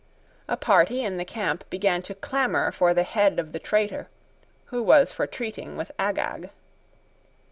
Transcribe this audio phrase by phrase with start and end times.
[0.47, 4.09] A party in the camp began to clamour for the head of the traitor,
[4.65, 6.49] who was for treating with Agag.